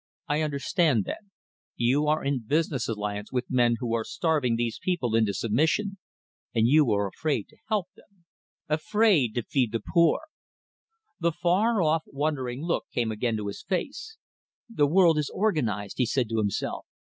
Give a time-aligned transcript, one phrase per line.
[0.27, 1.29] "I understand then
[1.75, 5.99] you are in business alliance with men who are starving these people into submission,
[6.55, 8.25] and you are afraid to help them?
[8.67, 10.21] Afraid to feed the poor!"
[11.19, 14.17] The far off, wondering look came again to his face.
[14.67, 16.87] "The world is organized!" he said, to himself.